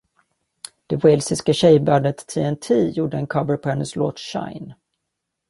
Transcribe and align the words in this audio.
Det 0.87 0.95
walesiska 0.95 1.53
tjejbandet 1.53 2.17
TnT 2.27 2.69
gjorde 2.91 3.17
en 3.17 3.27
cover 3.27 3.57
på 3.57 3.69
hennes 3.69 3.95
låt 3.95 4.19
“Shine”. 4.19 4.73